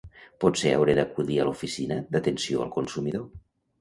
Potser 0.43 0.71
hauré 0.77 0.95
d'acudir 0.99 1.37
a 1.43 1.47
l'oficina 1.49 1.99
d'atenció 2.17 2.65
al 2.67 2.73
consumidor 2.79 3.29